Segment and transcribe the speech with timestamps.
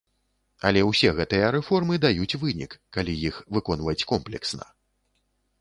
[0.67, 4.63] Але ўсе гэтыя рэформы даюць вынік, калі іх выконваць комплексна.